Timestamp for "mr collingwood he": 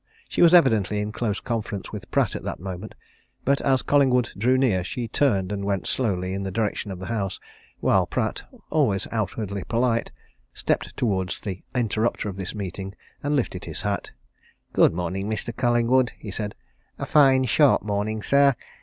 15.29-16.31